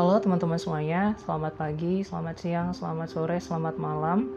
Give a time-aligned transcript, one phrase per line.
[0.00, 4.32] Halo teman-teman semuanya, selamat pagi, selamat siang, selamat sore, selamat malam.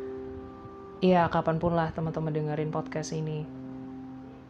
[1.00, 3.47] Iya, kapan pun lah teman-teman dengerin podcast ini.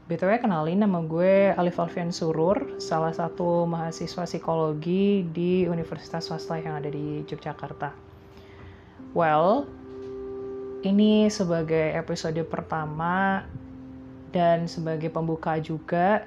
[0.09, 6.81] BTW kenalin nama gue Alif Alfian Surur, salah satu mahasiswa psikologi di Universitas Swasta yang
[6.81, 7.93] ada di Yogyakarta.
[9.13, 9.69] Well,
[10.81, 13.45] ini sebagai episode pertama
[14.33, 16.25] dan sebagai pembuka juga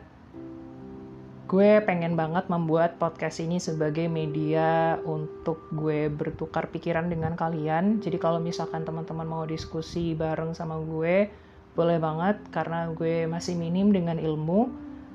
[1.46, 8.02] gue pengen banget membuat podcast ini sebagai media untuk gue bertukar pikiran dengan kalian.
[8.02, 11.30] Jadi kalau misalkan teman-teman mau diskusi bareng sama gue,
[11.78, 14.66] boleh banget karena gue masih minim dengan ilmu.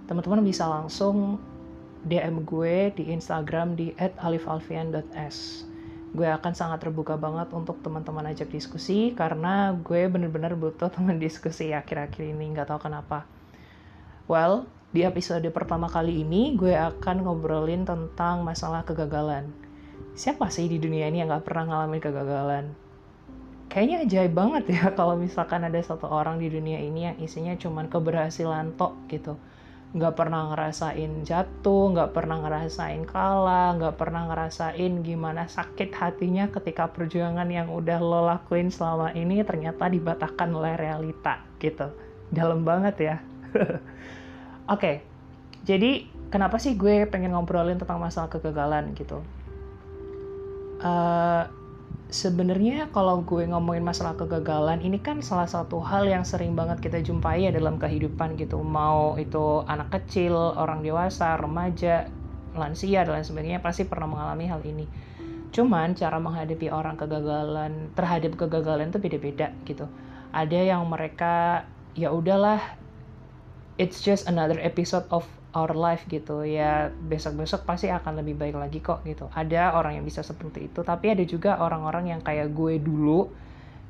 [0.08, 1.36] Teman-teman bisa langsung
[2.08, 5.68] DM gue di Instagram di @alifalfian.s.
[6.16, 11.76] Gue akan sangat terbuka banget untuk teman-teman ajak diskusi karena gue bener-bener butuh teman diskusi
[11.76, 13.28] akhir-akhir ini, nggak tahu kenapa.
[14.32, 19.48] Well, di episode pertama kali ini, gue akan ngobrolin tentang masalah kegagalan.
[20.20, 22.66] Siapa sih di dunia ini yang gak pernah ngalamin kegagalan?
[23.72, 27.88] Kayaknya ajaib banget ya kalau misalkan ada satu orang di dunia ini yang isinya cuman
[27.88, 29.40] keberhasilan tok gitu.
[29.96, 36.92] Gak pernah ngerasain jatuh, gak pernah ngerasain kalah, gak pernah ngerasain gimana sakit hatinya ketika
[36.92, 41.96] perjuangan yang udah lo lakuin selama ini ternyata dibatalkan oleh realita gitu.
[42.28, 43.16] Dalam banget ya.
[44.72, 44.96] Oke, okay,
[45.68, 49.20] jadi kenapa sih gue pengen ngobrolin tentang masalah kegagalan gitu?
[50.80, 51.44] Uh,
[52.12, 57.00] Sebenarnya kalau gue ngomongin masalah kegagalan, ini kan salah satu hal yang sering banget kita
[57.00, 58.60] jumpai ya dalam kehidupan gitu.
[58.60, 62.12] Mau itu anak kecil, orang dewasa, remaja,
[62.52, 64.84] lansia dan lain sebagainya pasti pernah mengalami hal ini.
[65.56, 69.88] Cuman cara menghadapi orang kegagalan terhadap kegagalan itu beda-beda gitu.
[70.36, 71.64] Ada yang mereka
[71.96, 72.60] ya udahlah
[73.80, 76.44] it's just another episode of our life gitu.
[76.48, 79.28] Ya besok-besok pasti akan lebih baik lagi kok gitu.
[79.36, 83.32] Ada orang yang bisa seperti itu tapi ada juga orang-orang yang kayak gue dulu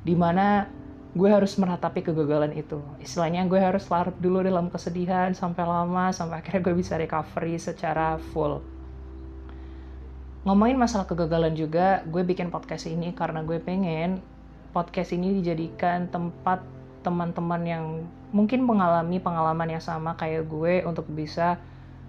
[0.02, 0.66] di mana
[1.12, 2.80] gue harus meratapi kegagalan itu.
[2.98, 8.16] Istilahnya gue harus larut dulu dalam kesedihan sampai lama sampai akhirnya gue bisa recovery secara
[8.32, 8.64] full.
[10.42, 14.18] Ngomongin masalah kegagalan juga gue bikin podcast ini karena gue pengen
[14.74, 16.64] podcast ini dijadikan tempat
[17.06, 17.84] teman-teman yang
[18.32, 21.60] mungkin mengalami pengalaman yang sama kayak gue untuk bisa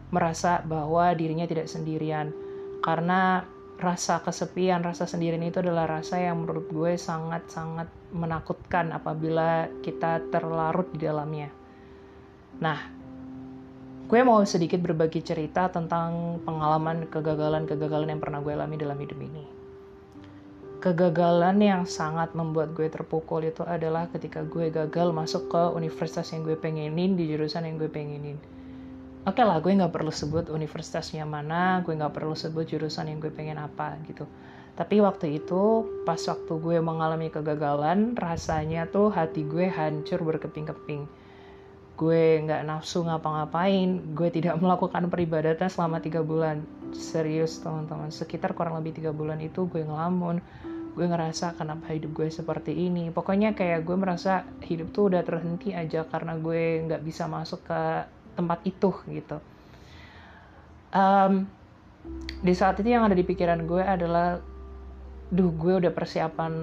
[0.09, 2.31] merasa bahwa dirinya tidak sendirian
[2.79, 3.44] karena
[3.75, 10.88] rasa kesepian, rasa sendirian itu adalah rasa yang menurut gue sangat-sangat menakutkan apabila kita terlarut
[10.95, 11.51] di dalamnya.
[12.63, 12.79] Nah,
[14.07, 19.62] gue mau sedikit berbagi cerita tentang pengalaman kegagalan-kegagalan yang pernah gue alami dalam hidup ini
[20.83, 26.44] kegagalan yang sangat membuat gue terpukul itu adalah ketika gue gagal masuk ke universitas yang
[26.44, 28.35] gue pengenin di jurusan yang gue pengenin.
[29.23, 33.23] Oke okay lah, gue nggak perlu sebut universitasnya mana, gue nggak perlu sebut jurusan yang
[33.23, 34.27] gue pengen apa gitu.
[34.75, 41.07] Tapi waktu itu, pas waktu gue mengalami kegagalan, rasanya tuh hati gue hancur berkeping-keping.
[41.95, 46.67] Gue nggak nafsu ngapa-ngapain, gue tidak melakukan peribadatan selama tiga bulan.
[46.91, 50.43] Serius teman-teman, sekitar kurang lebih tiga bulan itu gue ngelamun,
[50.93, 53.09] gue ngerasa kenapa hidup gue seperti ini.
[53.09, 57.81] Pokoknya kayak gue merasa hidup tuh udah terhenti aja karena gue nggak bisa masuk ke
[58.37, 59.37] tempat itu gitu.
[60.93, 61.49] Um,
[62.45, 64.37] di saat itu yang ada di pikiran gue adalah
[65.33, 66.53] duh gue udah persiapan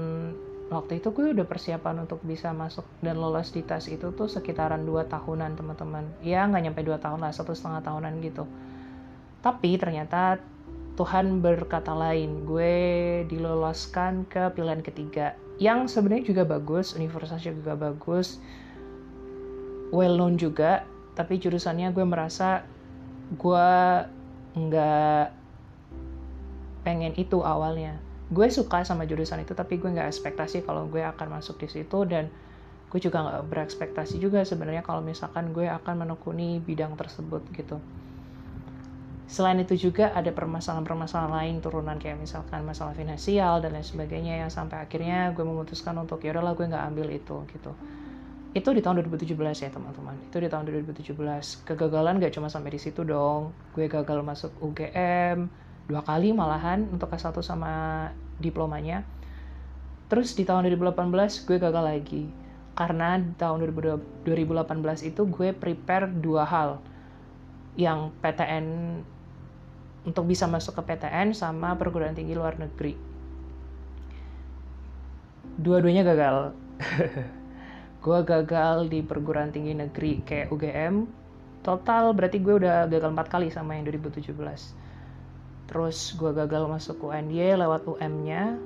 [0.70, 4.86] waktu itu gue udah persiapan untuk bisa masuk dan lolos di tes itu tuh sekitaran
[4.86, 6.06] dua tahunan teman-teman.
[6.22, 8.46] Ya nggak nyampe dua tahun lah satu setengah tahunan gitu.
[9.42, 10.38] Tapi ternyata
[11.00, 12.76] Tuhan berkata lain, gue
[13.24, 18.36] diloloskan ke pilihan ketiga yang sebenarnya juga bagus, universitasnya juga bagus,
[19.96, 20.84] well known juga,
[21.16, 22.68] tapi jurusannya gue merasa
[23.32, 23.68] gue
[24.60, 25.24] nggak
[26.84, 27.96] pengen itu awalnya.
[28.28, 32.04] Gue suka sama jurusan itu, tapi gue nggak ekspektasi kalau gue akan masuk di situ
[32.04, 32.28] dan
[32.92, 37.80] gue juga nggak berekspektasi juga sebenarnya kalau misalkan gue akan menekuni bidang tersebut gitu
[39.30, 44.50] Selain itu juga ada permasalahan-permasalahan lain turunan kayak misalkan masalah finansial dan lain sebagainya yang
[44.50, 47.70] sampai akhirnya gue memutuskan untuk ya udahlah gue nggak ambil itu gitu.
[48.50, 50.18] Itu di tahun 2017 ya teman-teman.
[50.26, 51.14] Itu di tahun 2017.
[51.62, 53.54] Kegagalan gak cuma sampai di situ dong.
[53.70, 55.46] Gue gagal masuk UGM
[55.86, 58.06] dua kali malahan untuk S1 sama
[58.42, 59.06] diplomanya.
[60.10, 62.26] Terus di tahun 2018 gue gagal lagi.
[62.74, 64.26] Karena di tahun 2018
[65.06, 66.82] itu gue prepare dua hal
[67.78, 68.66] yang PTN
[70.04, 72.96] untuk bisa masuk ke PTN sama perguruan tinggi luar negeri.
[75.60, 76.56] Dua-duanya gagal.
[78.04, 81.04] gue gagal di perguruan tinggi negeri kayak UGM.
[81.60, 84.80] Total berarti gue udah gagal empat kali sama yang 2017.
[85.70, 88.58] terus gue gagal masuk UNY lewat UM-nya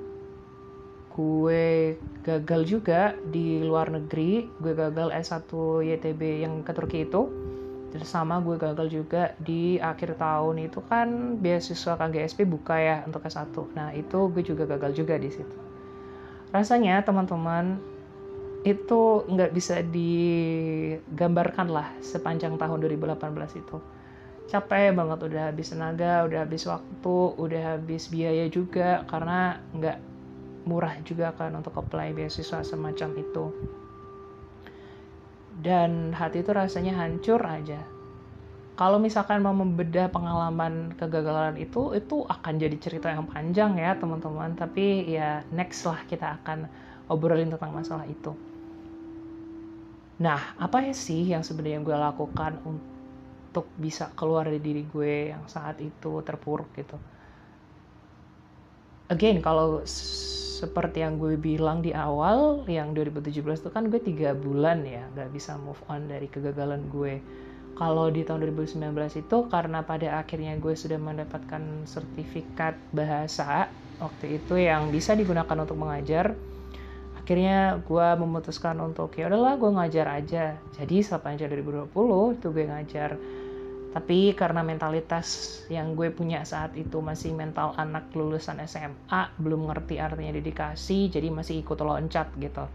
[1.15, 1.95] gue
[2.25, 5.47] gagal juga di luar negeri gue gagal S1
[5.85, 7.29] YTB yang ke Turki itu
[7.95, 13.23] terus sama gue gagal juga di akhir tahun itu kan beasiswa KGSP buka ya untuk
[13.23, 15.55] S1 nah itu gue juga gagal juga di situ.
[16.51, 17.79] Rasanya teman-teman
[18.67, 23.77] itu nggak bisa digambarkan lah sepanjang tahun 2018 itu.
[24.51, 29.97] Capek banget udah habis tenaga udah habis waktu udah habis biaya juga karena nggak
[30.67, 33.45] murah juga kan untuk apply beasiswa semacam itu
[35.63, 37.79] dan hati itu rasanya hancur aja.
[38.75, 44.51] Kalau misalkan mau membedah pengalaman kegagalan itu itu akan jadi cerita yang panjang ya teman-teman.
[44.59, 46.67] Tapi ya next lah kita akan
[47.07, 48.35] obrolin tentang masalah itu.
[50.19, 55.47] Nah apa ya sih yang sebenarnya gue lakukan untuk bisa keluar dari diri gue yang
[55.47, 56.99] saat itu terpuruk gitu?
[59.07, 59.87] Again kalau
[60.55, 65.35] seperti yang gue bilang di awal yang 2017 itu kan gue tiga bulan ya gak
[65.35, 67.19] bisa move on dari kegagalan gue.
[67.75, 73.67] Kalau di tahun 2019 itu karena pada akhirnya gue sudah mendapatkan sertifikat bahasa
[73.99, 76.39] waktu itu yang bisa digunakan untuk mengajar
[77.19, 80.45] akhirnya gue memutuskan untuk ya udahlah gue ngajar aja.
[80.77, 83.17] Jadi sepanjang 2020 itu gue ngajar
[83.95, 90.03] tapi karena mentalitas yang gue punya saat itu masih mental anak lulusan SMA belum ngerti
[90.03, 92.67] artinya dedikasi jadi masih ikut loncat gitu.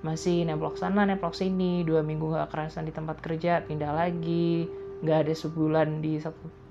[0.00, 4.64] Masih nemplok sana nemplok sini dua minggu gak kerasan di tempat kerja pindah lagi.
[5.04, 6.16] Nggak ada sebulan di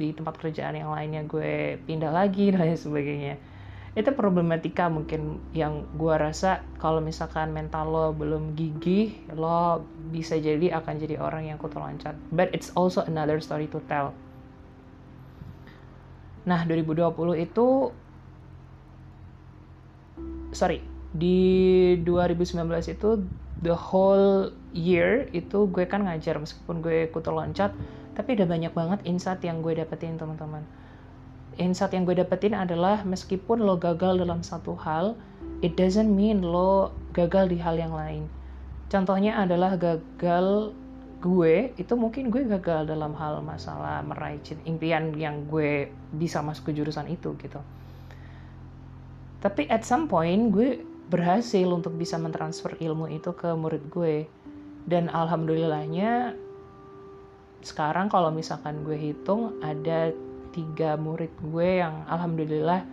[0.01, 3.35] di tempat kerjaan yang lainnya gue pindah lagi dan lain sebagainya
[3.91, 9.83] itu problematika mungkin yang gue rasa kalau misalkan mental lo belum gigih lo
[10.15, 14.15] bisa jadi akan jadi orang yang kutu loncat but it's also another story to tell.
[16.47, 17.11] Nah 2020
[17.43, 17.91] itu
[20.55, 20.79] sorry
[21.11, 21.39] di
[22.07, 23.09] 2019 itu
[23.59, 27.75] the whole year itu gue kan ngajar meskipun gue kutu loncat
[28.15, 30.63] tapi udah banyak banget insight yang gue dapetin teman-teman
[31.61, 35.13] insight yang gue dapetin adalah meskipun lo gagal dalam satu hal,
[35.61, 38.25] it doesn't mean lo gagal di hal yang lain.
[38.89, 40.73] Contohnya adalah gagal
[41.21, 46.81] gue, itu mungkin gue gagal dalam hal masalah meraih impian yang gue bisa masuk ke
[46.81, 47.61] jurusan itu gitu.
[49.41, 54.25] Tapi at some point gue berhasil untuk bisa mentransfer ilmu itu ke murid gue.
[54.81, 56.33] Dan alhamdulillahnya
[57.61, 60.09] sekarang kalau misalkan gue hitung ada
[60.51, 62.83] tiga murid gue yang alhamdulillah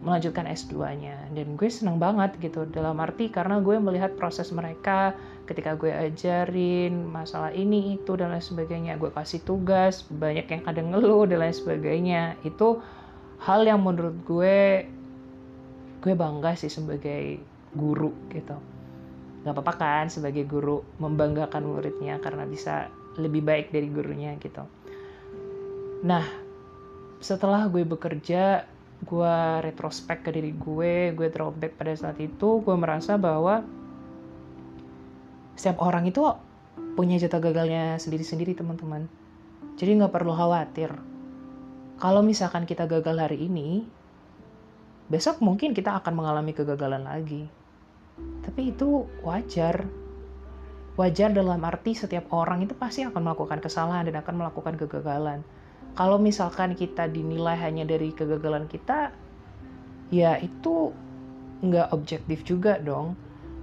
[0.00, 5.12] melanjutkan S2-nya dan gue seneng banget gitu dalam arti karena gue melihat proses mereka
[5.44, 8.94] ketika gue ajarin masalah ini itu dan lain sebagainya.
[8.96, 12.22] Gue kasih tugas banyak yang kadang ngeluh dan lain sebagainya.
[12.46, 12.80] Itu
[13.42, 14.86] hal yang menurut gue
[16.00, 17.42] gue bangga sih sebagai
[17.76, 18.56] guru gitu.
[19.42, 24.62] Nggak apa-apa kan sebagai guru membanggakan muridnya karena bisa lebih baik dari gurunya gitu.
[26.06, 26.49] Nah
[27.20, 28.64] setelah gue bekerja
[29.00, 33.64] gue retrospek ke diri gue gue throwback pada saat itu gue merasa bahwa
[35.60, 36.24] setiap orang itu
[36.96, 39.04] punya jatah gagalnya sendiri-sendiri teman-teman.
[39.76, 40.88] Jadi nggak perlu khawatir.
[42.00, 43.84] Kalau misalkan kita gagal hari ini
[45.12, 47.44] besok mungkin kita akan mengalami kegagalan lagi.
[48.40, 49.84] Tapi itu wajar.
[50.96, 55.44] Wajar dalam arti setiap orang itu pasti akan melakukan kesalahan dan akan melakukan kegagalan
[55.94, 59.10] kalau misalkan kita dinilai hanya dari kegagalan kita
[60.10, 60.94] ya itu
[61.60, 63.14] nggak objektif juga dong.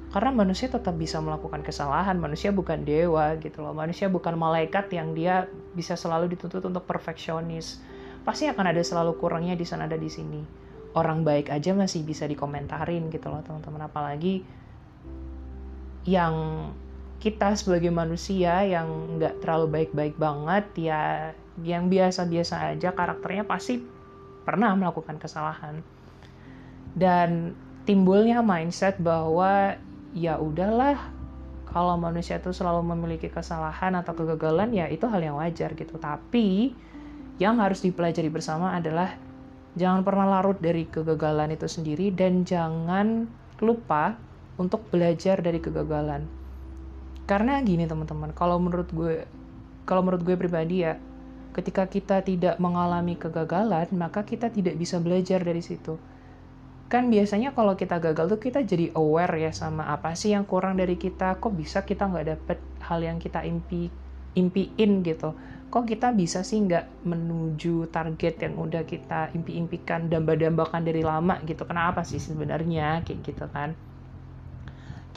[0.07, 3.75] Karena manusia tetap bisa melakukan kesalahan manusia bukan dewa gitu loh.
[3.75, 7.84] Manusia bukan malaikat yang dia bisa selalu dituntut untuk perfeksionis.
[8.24, 10.39] Pasti akan ada selalu kurangnya di sana ada di sini.
[10.96, 13.91] Orang baik aja masih bisa dikomentarin gitu loh teman-teman.
[13.91, 14.48] Apalagi
[16.07, 16.36] yang
[17.19, 23.82] kita sebagai manusia yang nggak terlalu baik-baik banget ya yang biasa-biasa aja karakternya pasti
[24.46, 25.82] pernah melakukan kesalahan.
[26.98, 27.54] Dan
[27.88, 29.78] timbulnya mindset bahwa
[30.14, 30.98] ya udahlah
[31.68, 36.00] kalau manusia itu selalu memiliki kesalahan atau kegagalan ya itu hal yang wajar gitu.
[36.00, 36.74] Tapi
[37.38, 39.14] yang harus dipelajari bersama adalah
[39.78, 43.30] jangan pernah larut dari kegagalan itu sendiri dan jangan
[43.62, 44.18] lupa
[44.58, 46.26] untuk belajar dari kegagalan.
[47.30, 49.28] Karena gini teman-teman kalau menurut gue
[49.86, 50.98] kalau menurut gue pribadi ya
[51.58, 55.98] ketika kita tidak mengalami kegagalan maka kita tidak bisa belajar dari situ.
[56.88, 60.78] Kan biasanya kalau kita gagal tuh kita jadi aware ya sama apa sih yang kurang
[60.78, 61.42] dari kita.
[61.42, 63.90] Kok bisa kita nggak dapet hal yang kita impi
[64.38, 65.34] impiin gitu?
[65.68, 71.68] Kok kita bisa sih nggak menuju target yang udah kita impi-impikan damba-dambakan dari lama gitu?
[71.68, 73.04] Kenapa sih sebenarnya?
[73.04, 73.76] Kayak gitu kan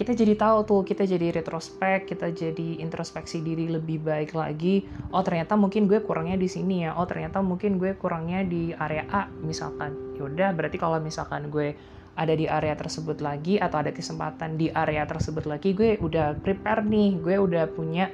[0.00, 4.88] kita jadi tahu tuh kita jadi retrospek kita jadi introspeksi diri lebih baik lagi.
[5.12, 6.96] Oh ternyata mungkin gue kurangnya di sini ya.
[6.96, 10.16] Oh ternyata mungkin gue kurangnya di area A misalkan.
[10.16, 11.76] Yaudah berarti kalau misalkan gue
[12.16, 16.80] ada di area tersebut lagi atau ada kesempatan di area tersebut lagi gue udah prepare
[16.80, 17.20] nih.
[17.20, 18.08] Gue udah punya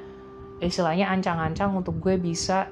[0.58, 2.66] istilahnya ancang-ancang untuk gue bisa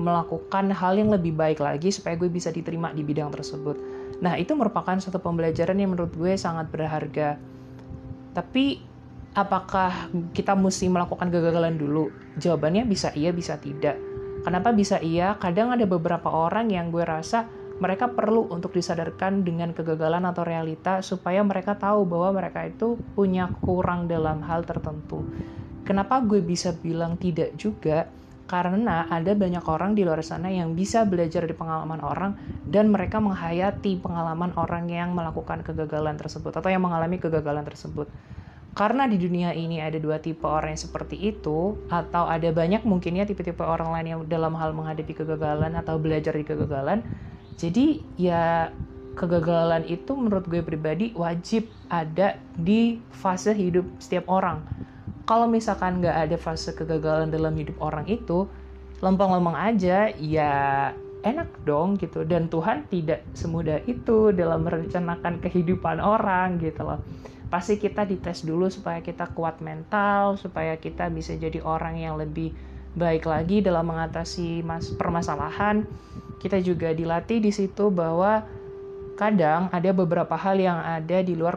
[0.00, 3.76] melakukan hal yang lebih baik lagi supaya gue bisa diterima di bidang tersebut.
[4.24, 7.36] Nah, itu merupakan satu pembelajaran yang menurut gue sangat berharga
[8.34, 8.82] tapi
[9.34, 12.10] apakah kita mesti melakukan kegagalan dulu?
[12.38, 13.98] Jawabannya bisa iya, bisa tidak.
[14.44, 15.38] Kenapa bisa iya?
[15.40, 17.48] Kadang ada beberapa orang yang gue rasa
[17.82, 23.50] mereka perlu untuk disadarkan dengan kegagalan atau realita supaya mereka tahu bahwa mereka itu punya
[23.62, 25.26] kurang dalam hal tertentu.
[25.82, 28.06] Kenapa gue bisa bilang tidak juga?
[28.44, 32.32] Karena ada banyak orang di luar sana yang bisa belajar dari pengalaman orang
[32.68, 38.04] dan mereka menghayati pengalaman orang yang melakukan kegagalan tersebut atau yang mengalami kegagalan tersebut.
[38.74, 43.22] Karena di dunia ini ada dua tipe orang yang seperti itu, atau ada banyak mungkinnya
[43.22, 47.06] tipe-tipe orang lain yang dalam hal menghadapi kegagalan atau belajar di kegagalan.
[47.54, 48.74] Jadi ya
[49.14, 54.66] kegagalan itu menurut gue pribadi wajib ada di fase hidup setiap orang
[55.24, 58.44] kalau misalkan nggak ada fase kegagalan dalam hidup orang itu
[59.00, 60.52] lempeng-lempeng aja ya
[61.24, 62.22] enak dong gitu.
[62.28, 67.00] Dan Tuhan tidak semudah itu dalam merencanakan kehidupan orang gitu loh.
[67.48, 72.52] Pasti kita dites dulu supaya kita kuat mental supaya kita bisa jadi orang yang lebih
[72.94, 75.88] baik lagi dalam mengatasi mas permasalahan.
[76.36, 78.44] Kita juga dilatih di situ bahwa
[79.16, 81.56] kadang ada beberapa hal yang ada di luar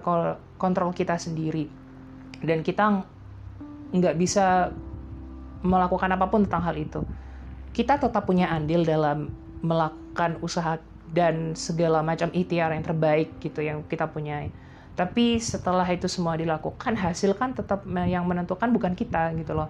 [0.55, 1.67] kontrol kita sendiri.
[2.39, 3.03] Dan kita
[3.93, 4.71] nggak bisa
[5.63, 7.01] melakukan apa pun tentang hal itu.
[7.73, 10.77] Kita tetap punya andil dalam melakukan usaha
[11.11, 14.49] dan segala macam ikhtiar yang terbaik gitu yang kita punya.
[14.97, 19.69] Tapi setelah itu semua dilakukan, hasil kan tetap yang menentukan bukan kita gitu loh.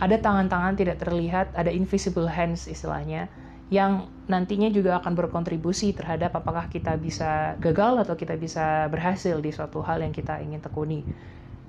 [0.00, 3.28] Ada tangan-tangan tidak terlihat, ada invisible hands istilahnya,
[3.68, 9.52] yang nantinya juga akan berkontribusi terhadap apakah kita bisa gagal atau kita bisa berhasil di
[9.52, 11.04] suatu hal yang kita ingin tekuni.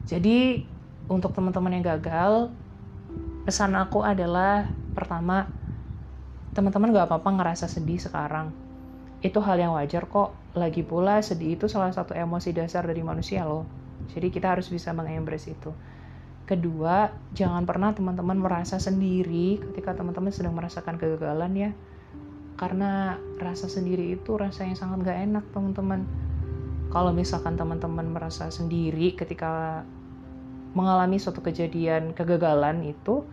[0.07, 0.63] Jadi
[1.11, 2.53] untuk teman-teman yang gagal,
[3.43, 5.51] pesan aku adalah pertama,
[6.55, 8.55] teman-teman gak apa-apa ngerasa sedih sekarang.
[9.19, 10.35] Itu hal yang wajar kok.
[10.53, 13.65] Lagi pula sedih itu salah satu emosi dasar dari manusia loh.
[14.11, 15.71] Jadi kita harus bisa mengembrace itu.
[16.43, 21.71] Kedua, jangan pernah teman-teman merasa sendiri ketika teman-teman sedang merasakan kegagalan ya.
[22.59, 26.03] Karena rasa sendiri itu rasa yang sangat gak enak teman-teman.
[26.91, 29.81] Kalau misalkan teman-teman merasa sendiri ketika
[30.73, 33.25] mengalami suatu kejadian kegagalan itu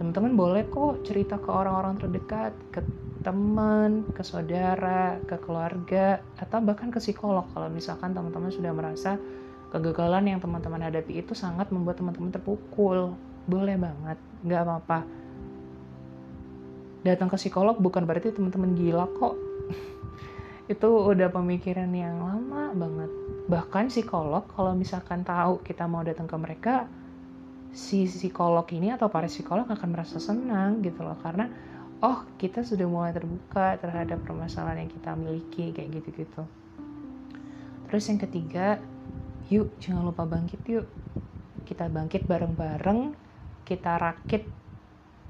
[0.00, 2.80] teman-teman boleh kok cerita ke orang-orang terdekat ke
[3.20, 9.20] teman, ke saudara, ke keluarga, atau bahkan ke psikolog kalau misalkan teman-teman sudah merasa
[9.68, 13.12] kegagalan yang teman-teman hadapi itu sangat membuat teman-teman terpukul.
[13.44, 14.98] Boleh banget, nggak apa-apa.
[17.04, 19.49] Datang ke psikolog bukan berarti teman-teman gila kok.
[20.70, 23.10] Itu udah pemikiran yang lama banget.
[23.50, 26.86] Bahkan psikolog kalau misalkan tahu kita mau datang ke mereka
[27.74, 31.18] si psikolog ini atau para psikolog akan merasa senang gitu loh.
[31.18, 31.50] Karena
[32.06, 36.46] oh kita sudah mulai terbuka terhadap permasalahan yang kita miliki kayak gitu-gitu.
[37.90, 38.78] Terus yang ketiga
[39.50, 40.86] yuk jangan lupa bangkit yuk.
[41.66, 43.18] Kita bangkit bareng-bareng
[43.66, 44.46] kita rakit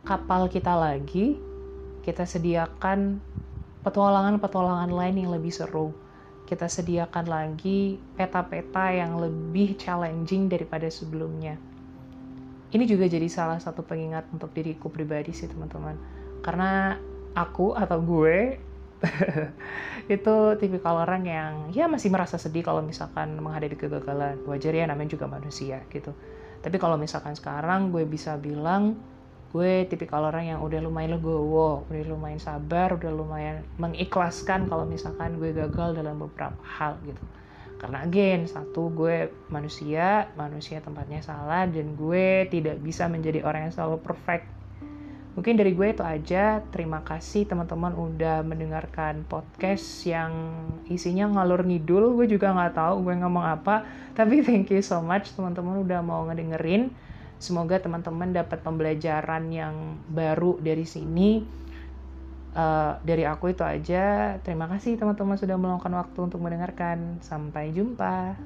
[0.05, 1.37] kapal kita lagi
[2.01, 3.21] kita sediakan
[3.87, 5.97] petualangan-petualangan lain yang lebih seru
[6.51, 11.55] kita sediakan lagi peta-peta yang lebih challenging daripada sebelumnya.
[12.75, 15.95] Ini juga jadi salah satu pengingat untuk diriku pribadi sih teman-teman.
[16.43, 16.99] Karena
[17.39, 18.59] aku atau gue
[20.15, 24.43] itu tipikal orang yang ya masih merasa sedih kalau misalkan menghadapi kegagalan.
[24.51, 26.11] Wajar ya namanya juga manusia gitu.
[26.67, 28.99] Tapi kalau misalkan sekarang gue bisa bilang
[29.51, 35.43] gue tipikal orang yang udah lumayan legowo, udah lumayan sabar, udah lumayan mengikhlaskan kalau misalkan
[35.43, 37.19] gue gagal dalam beberapa hal gitu.
[37.81, 43.75] Karena again, satu gue manusia, manusia tempatnya salah, dan gue tidak bisa menjadi orang yang
[43.75, 44.47] selalu perfect.
[45.35, 46.61] Mungkin dari gue itu aja.
[46.69, 50.31] Terima kasih teman-teman udah mendengarkan podcast yang
[50.91, 52.13] isinya ngalur ngidul.
[52.19, 53.89] Gue juga nggak tahu gue ngomong apa.
[54.13, 56.93] Tapi thank you so much teman-teman udah mau ngedengerin
[57.41, 61.41] Semoga teman-teman dapat pembelajaran yang baru dari sini.
[62.53, 64.37] Uh, dari aku itu aja.
[64.45, 67.17] Terima kasih teman-teman sudah meluangkan waktu untuk mendengarkan.
[67.25, 68.37] Sampai jumpa.